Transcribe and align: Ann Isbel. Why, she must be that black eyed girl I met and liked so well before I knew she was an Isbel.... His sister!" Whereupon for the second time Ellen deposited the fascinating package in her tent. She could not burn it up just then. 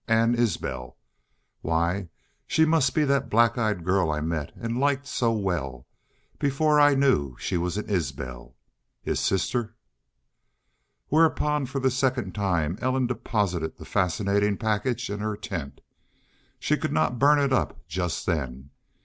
Ann 0.07 0.33
Isbel. 0.33 0.97
Why, 1.61 2.09
she 2.47 2.65
must 2.65 2.95
be 2.95 3.03
that 3.03 3.29
black 3.29 3.55
eyed 3.55 3.85
girl 3.85 4.09
I 4.09 4.19
met 4.19 4.51
and 4.55 4.79
liked 4.79 5.05
so 5.05 5.31
well 5.31 5.85
before 6.39 6.79
I 6.79 6.95
knew 6.95 7.37
she 7.37 7.55
was 7.55 7.77
an 7.77 7.87
Isbel.... 7.87 8.55
His 9.03 9.19
sister!" 9.19 9.75
Whereupon 11.09 11.67
for 11.67 11.77
the 11.79 11.91
second 11.91 12.33
time 12.33 12.79
Ellen 12.81 13.05
deposited 13.05 13.77
the 13.77 13.85
fascinating 13.85 14.57
package 14.57 15.11
in 15.11 15.19
her 15.19 15.37
tent. 15.37 15.81
She 16.57 16.77
could 16.77 16.91
not 16.91 17.19
burn 17.19 17.37
it 17.37 17.53
up 17.53 17.87
just 17.87 18.25
then. 18.25 18.71